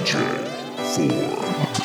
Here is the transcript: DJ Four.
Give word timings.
DJ 0.00 0.16
Four. 0.94 1.79